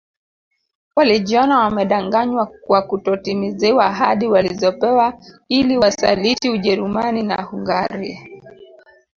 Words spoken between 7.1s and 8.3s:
na Hungaria